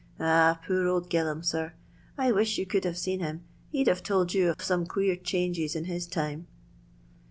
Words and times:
Ah, 0.19 0.59
poor 0.65 0.87
old 0.87 1.11
Gilham, 1.11 1.43
sir; 1.45 1.73
m 2.17 2.45
could 2.67 2.85
have 2.85 2.97
seen 2.97 3.19
him, 3.19 3.43
he 3.69 3.83
'd 3.83 3.87
haye 3.87 4.01
told 4.01 4.33
me 4.33 4.85
queer 4.87 5.15
changes 5.15 5.75
in 5.75 5.85
his 5.85 6.07
time." 6.07 6.47